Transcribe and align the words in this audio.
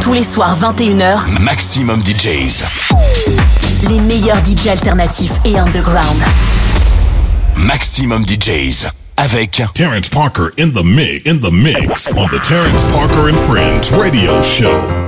Tous 0.00 0.12
les 0.12 0.22
soirs 0.22 0.56
21h, 0.58 1.38
Maximum 1.40 2.02
DJs. 2.02 2.62
les 3.88 4.00
meilleurs 4.00 4.38
DJ 4.44 4.68
alternatifs 4.68 5.32
et 5.44 5.58
underground. 5.58 6.22
Maximum 7.56 8.24
DJs. 8.26 8.86
Avec 9.16 9.62
Terrence 9.74 10.08
Parker 10.08 10.50
in 10.58 10.70
the 10.70 10.84
mix, 10.84 11.26
in 11.26 11.38
the 11.40 11.50
mix 11.50 12.12
on 12.16 12.28
the 12.28 12.40
Terrence 12.42 12.82
Parker 12.92 13.28
and 13.28 13.38
Friends 13.38 13.90
radio 13.92 14.40
show. 14.42 15.07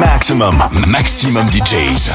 Maximum, 0.00 0.56
maximum 0.86 1.48
DJs. 1.50 2.10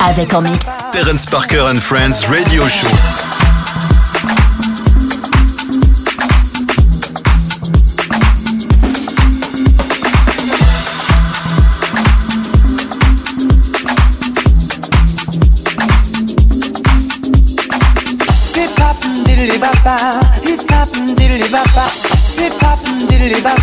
Avec 0.00 0.34
en 0.34 0.42
mix. 0.42 0.66
Terence 0.92 1.26
Parker 1.26 1.62
and 1.72 1.80
Friends 1.80 2.26
Radio 2.28 2.68
Show. 2.68 3.45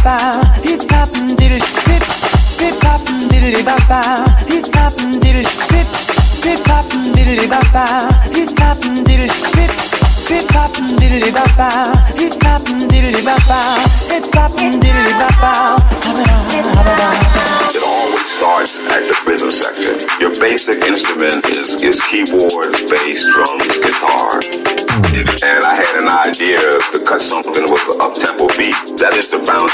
Diddly 0.04 0.33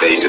is 0.08 0.29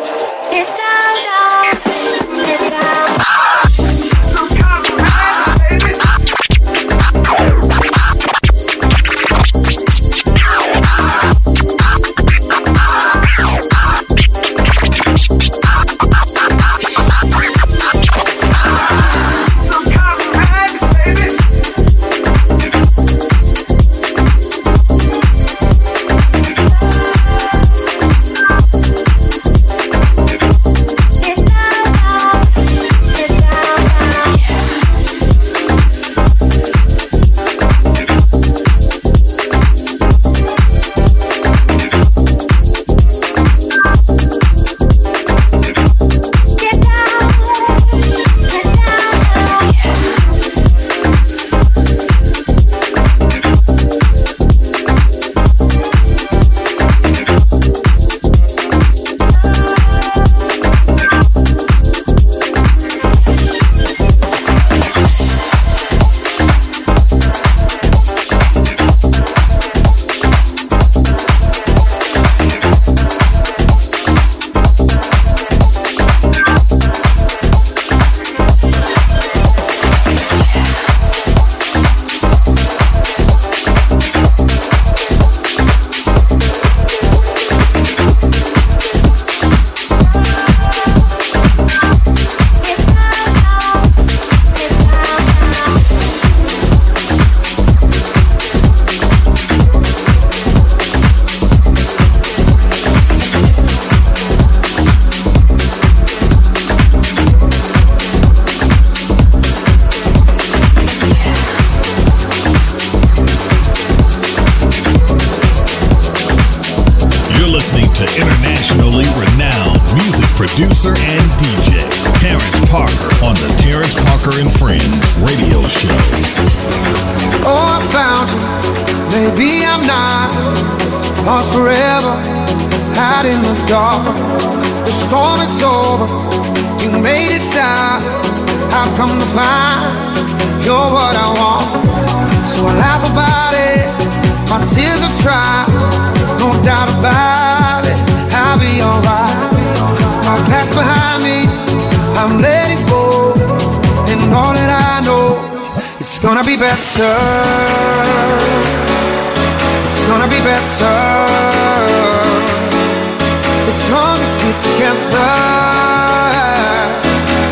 long 163.91 164.17
as 164.17 164.33
we're 164.41 164.61
together, 164.69 165.31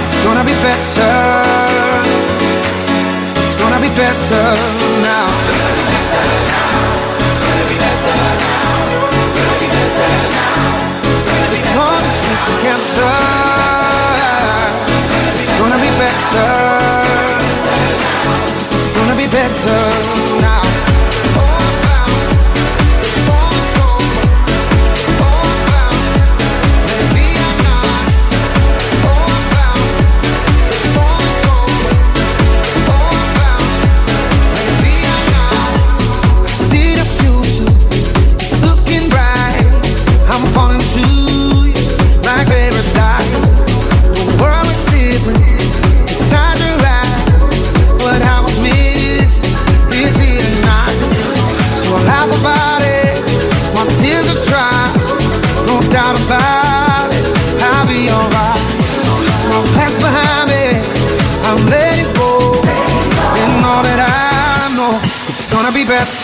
it's 0.03 0.17
gonna 0.24 0.46
be 0.46 0.55
better. 0.63 1.15
It's 3.36 3.55
gonna 3.55 3.81
be 3.81 3.89
better 3.89 4.46
now. 5.03 5.68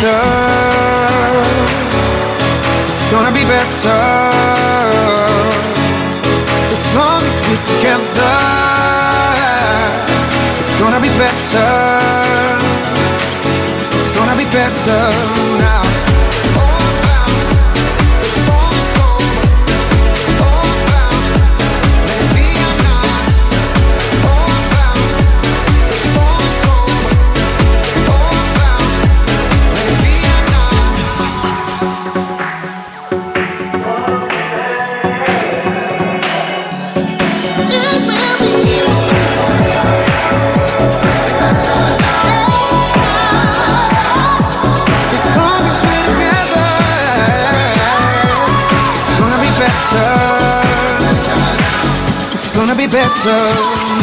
better. 0.06 1.42
It's 2.84 3.12
gonna 3.12 3.32
be 3.32 3.44
better. 3.46 4.02
As 6.72 6.96
long 6.96 7.22
as 7.24 7.38
we're 7.48 7.66
together, 7.74 8.36
it's 10.60 10.76
gonna 10.80 11.00
be 11.00 11.10
better. 11.10 11.72
It's 13.98 14.12
gonna 14.18 14.36
be 14.38 14.46
better 14.52 15.02
now. 15.60 15.75
So. 53.24 53.95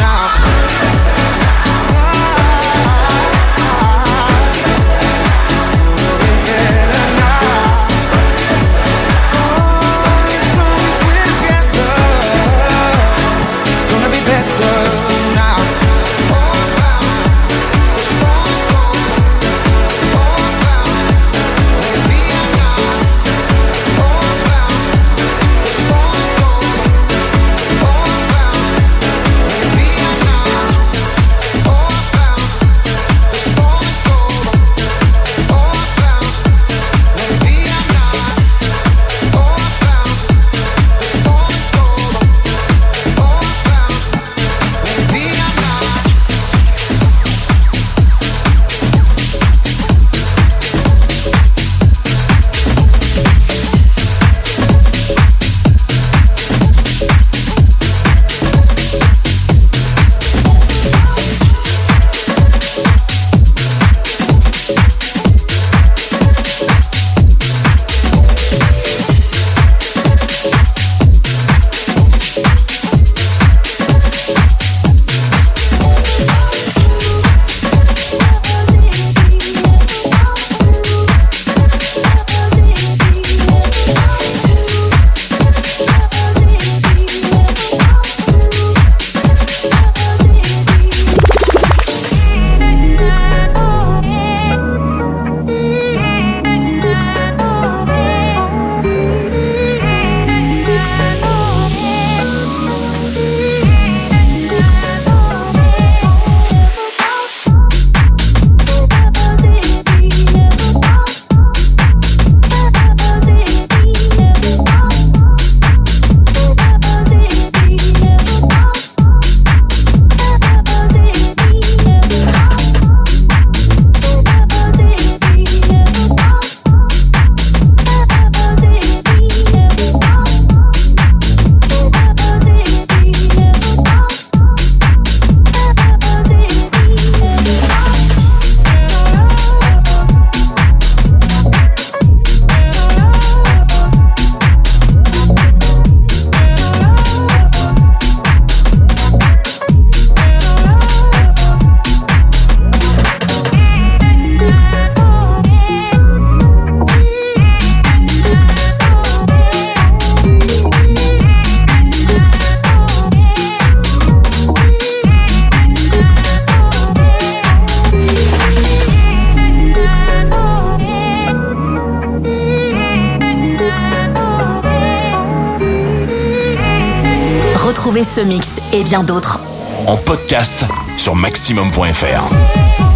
maximum.fr. 181.43 182.92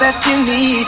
that 0.00 0.22
you 0.30 0.36
need. 0.46 0.86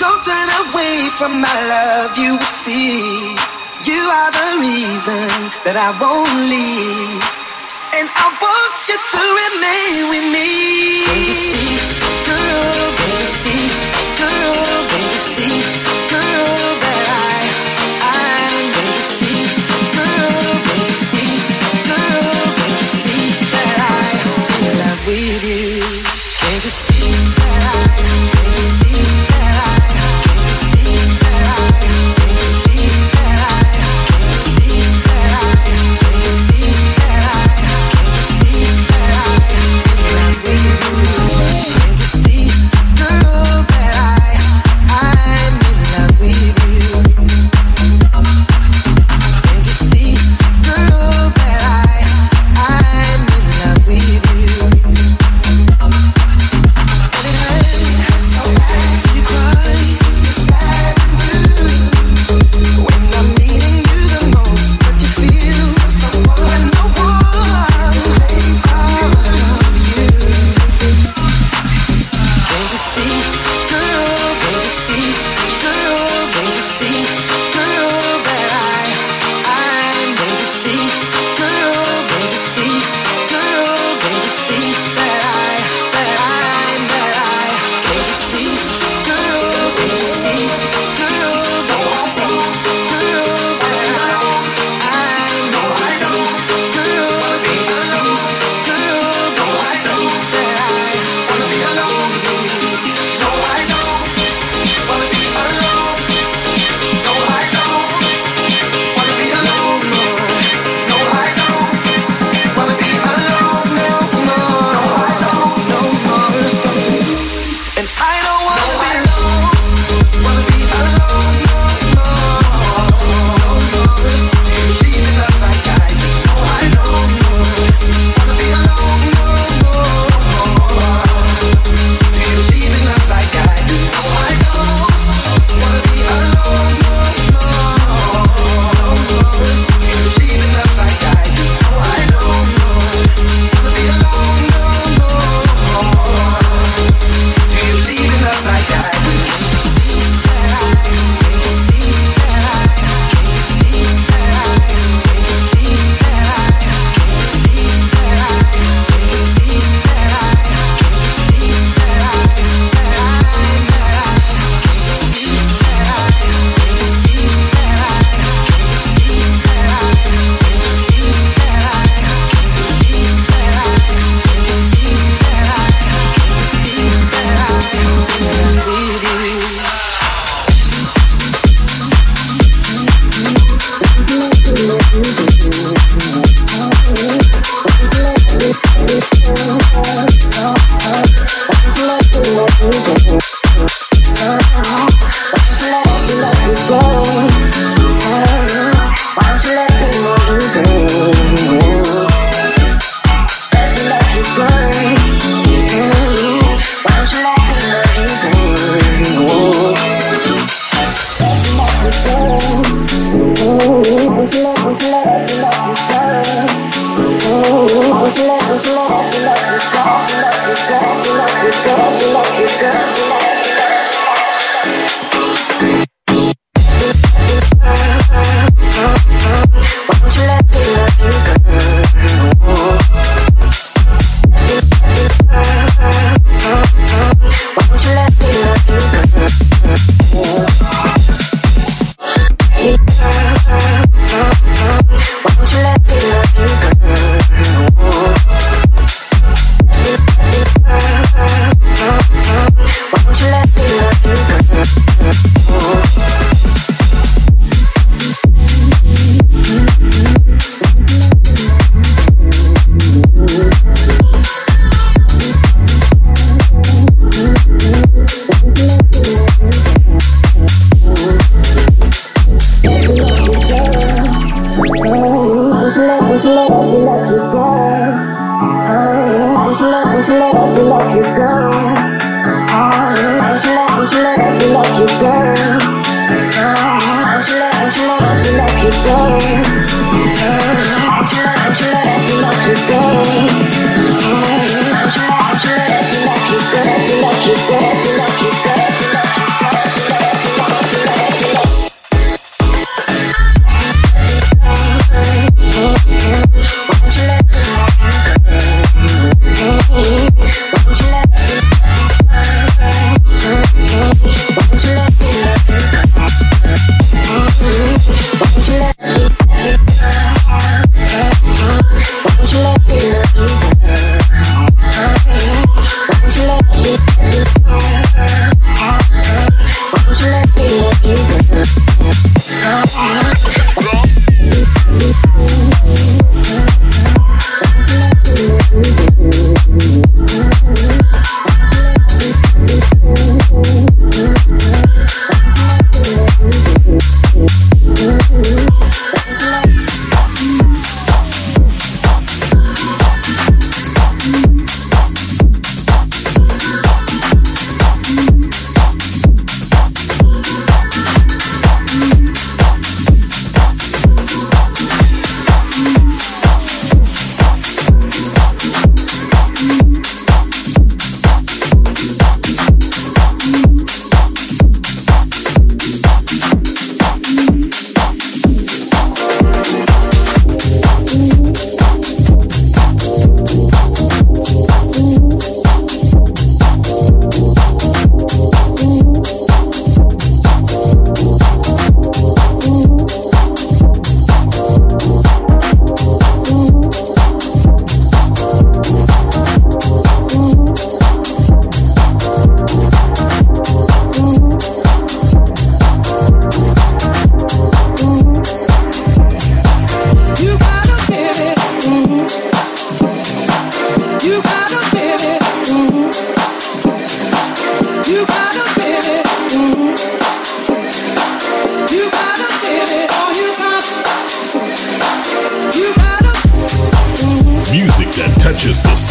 Don't 0.00 0.20
turn 0.24 0.48
away 0.64 1.08
from 1.12 1.40
my 1.40 1.58
love, 1.68 2.16
you 2.16 2.32
will 2.32 2.56
see. 2.64 3.36
You 3.84 4.00
are 4.00 4.30
the 4.32 4.50
reason 4.64 5.28
that 5.68 5.76
I 5.76 5.92
won't 6.00 6.32
leave. 6.48 7.22
And 7.98 8.08
I 8.08 8.26
want 8.40 8.74
you 8.88 8.96
to 8.96 9.22
remain 9.44 10.08
with 10.08 10.26
me. 10.32 11.91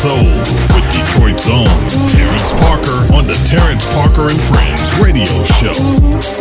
soul 0.02 0.18
with 0.18 0.90
Detroit's 0.90 1.48
own 1.48 1.68
Terrence 2.10 2.54
Parker 2.54 3.14
on 3.14 3.28
the 3.28 3.38
Terrence 3.46 3.86
Parker 3.94 4.30
and 4.32 4.42
Friends 4.42 4.98
radio 4.98 5.44
show. 5.44 6.41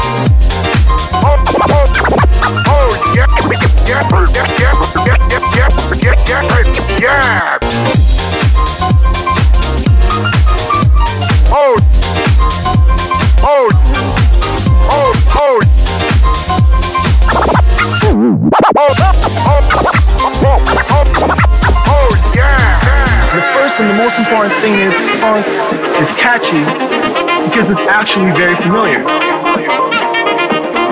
because 27.51 27.69
it's 27.69 27.81
actually 27.81 28.31
very 28.31 28.55
familiar. 28.55 29.03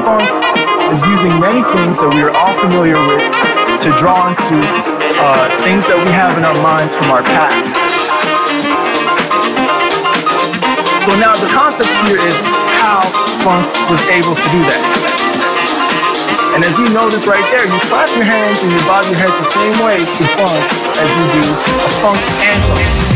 Funk 0.03 0.58
is 0.91 1.05
using 1.05 1.29
many 1.37 1.61
things 1.77 2.01
that 2.01 2.09
we 2.09 2.21
are 2.25 2.33
all 2.33 2.53
familiar 2.65 2.97
with 2.97 3.21
to 3.85 3.93
draw 3.93 4.33
into 4.33 4.57
uh, 5.21 5.45
things 5.61 5.85
that 5.85 5.97
we 6.01 6.09
have 6.09 6.33
in 6.33 6.43
our 6.43 6.57
minds 6.65 6.97
from 6.97 7.13
our 7.13 7.21
past. 7.21 7.77
So 11.05 11.13
now 11.21 11.37
the 11.37 11.49
concept 11.53 11.93
here 12.09 12.17
is 12.17 12.33
how 12.81 13.05
funk 13.45 13.69
was 13.89 14.01
able 14.09 14.33
to 14.33 14.47
do 14.49 14.61
that. 14.65 14.81
And 16.57 16.65
as 16.65 16.73
you 16.81 16.89
notice 16.89 17.29
right 17.29 17.45
there, 17.53 17.65
you 17.69 17.79
clap 17.85 18.09
your 18.17 18.25
hands 18.25 18.65
and 18.65 18.73
you 18.73 18.81
bob 18.89 19.05
your 19.05 19.17
heads 19.21 19.37
the 19.37 19.49
same 19.53 19.77
way 19.85 20.01
to 20.01 20.23
funk 20.41 20.63
as 20.97 21.09
you 21.13 21.25
do 21.37 21.45
a 21.85 21.89
funk 22.01 22.19
anthem. 22.41 23.08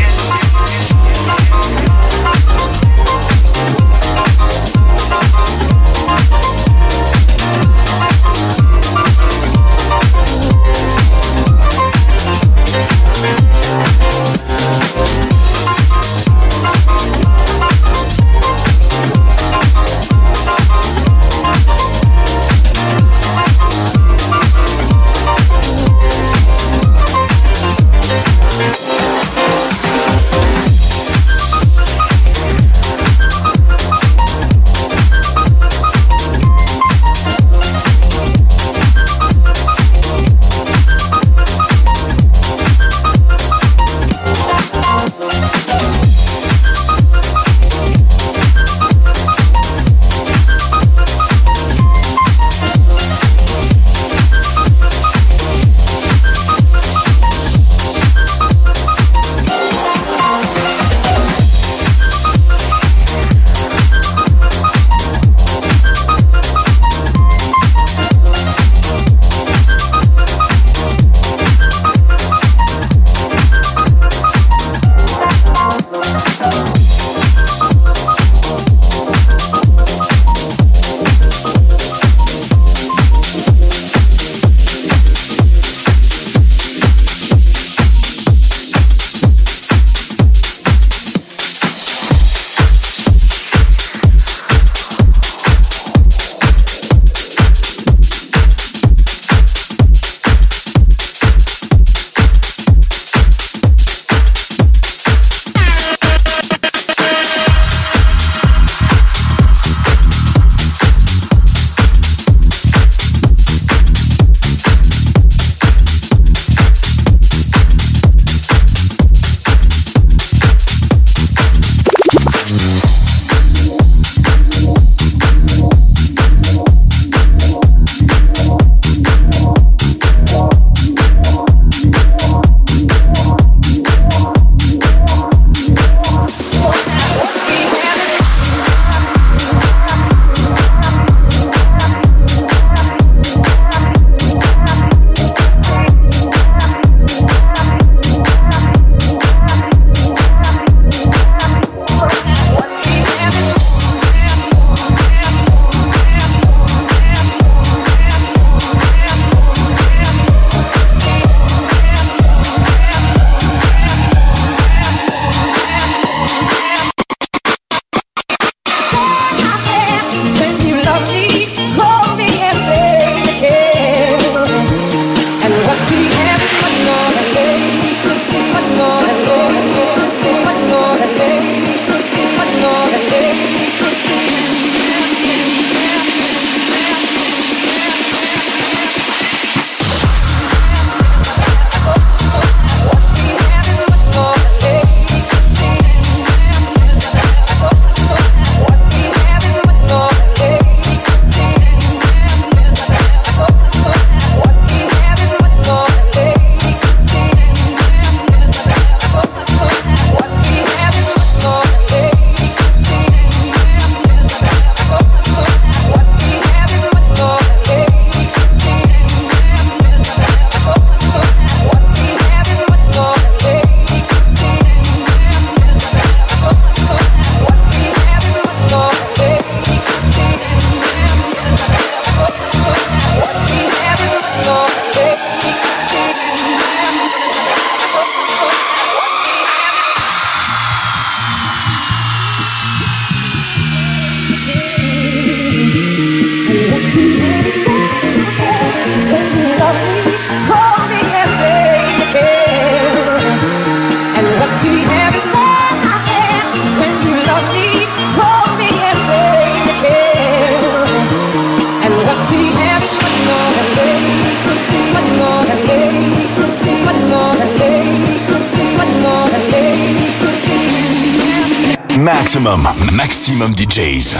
Maximum, 272.33 272.67
maximum 272.93 273.53
DJs. 273.53 274.15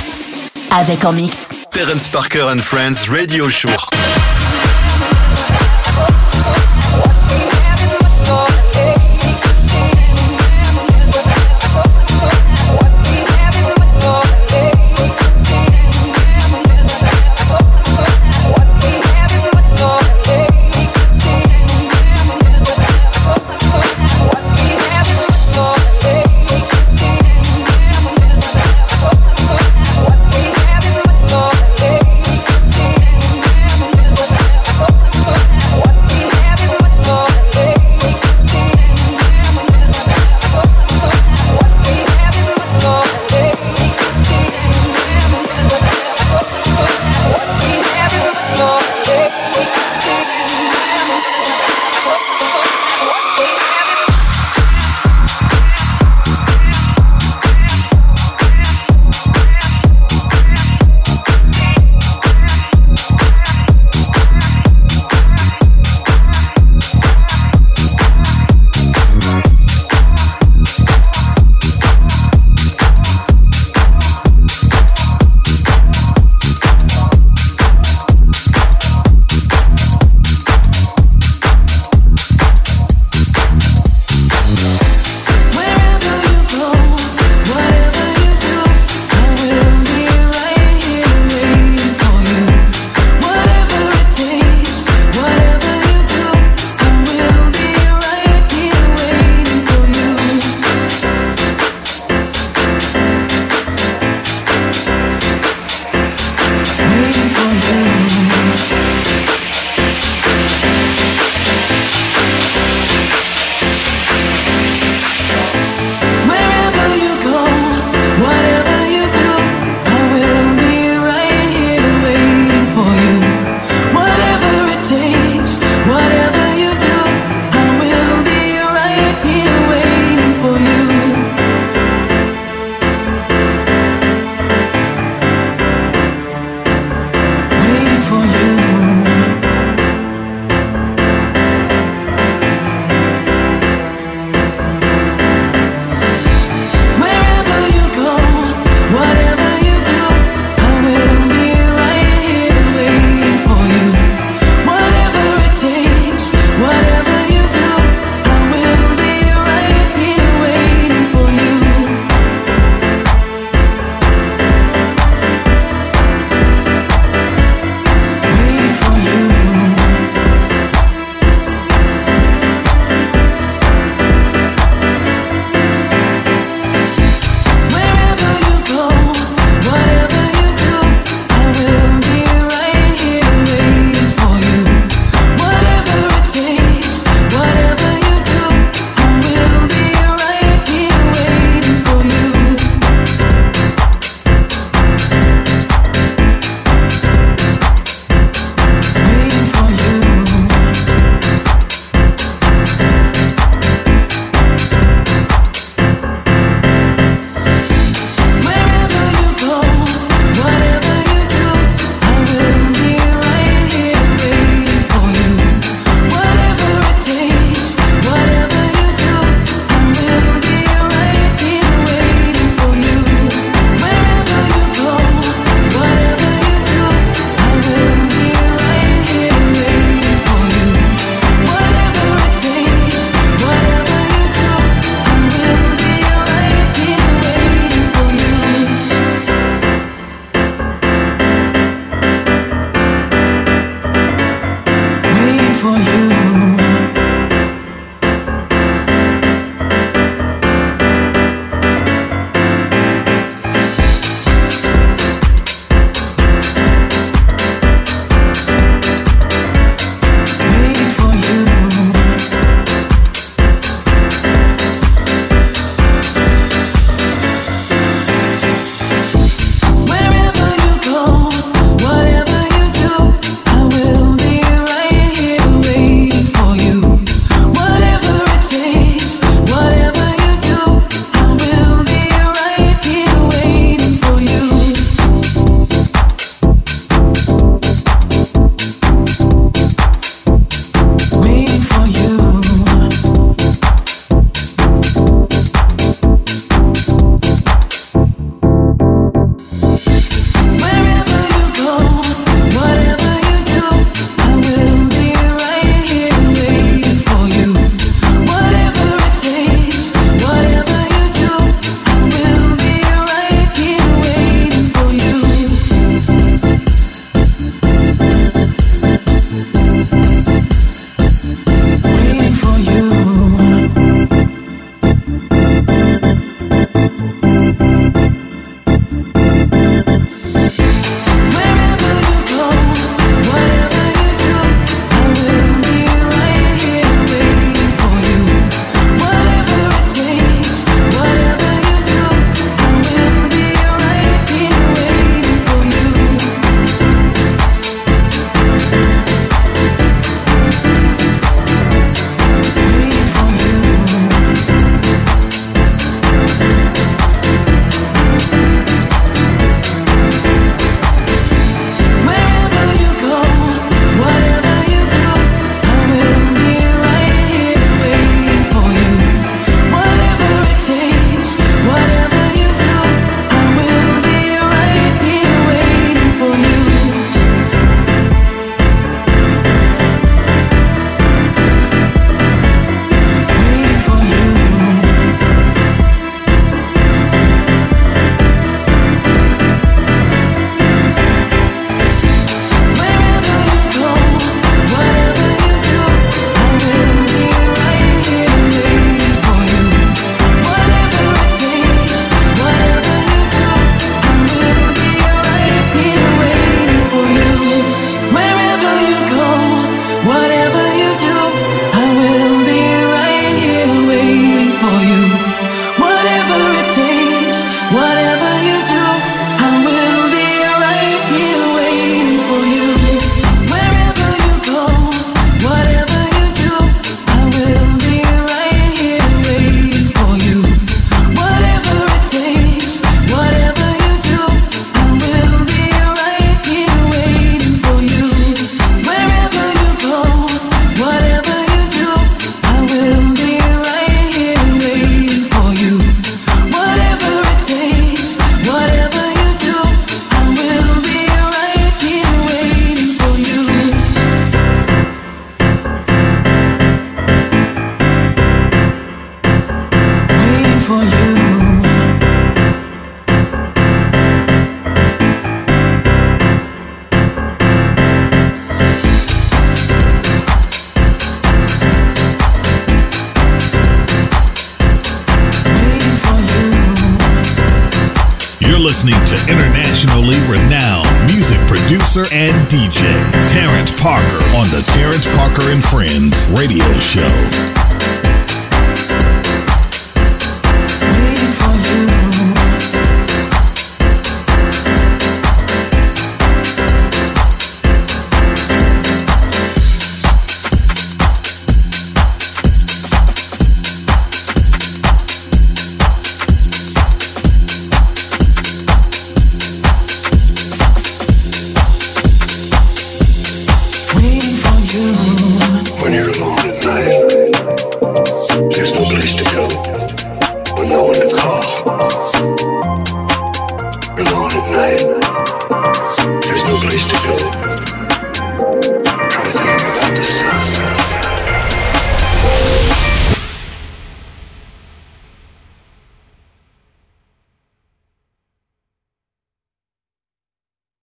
Avec 0.70 1.03
en 1.03 1.14
mix. 1.14 1.55
Terence 1.72 2.07
Parker 2.07 2.43
and 2.43 2.59
Friends 2.59 3.09
Radio 3.09 3.49
Show. 3.49 3.70